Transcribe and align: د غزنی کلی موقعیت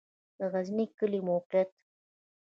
د 0.37 0.39
غزنی 0.51 0.85
کلی 0.97 1.19
موقعیت 1.29 1.69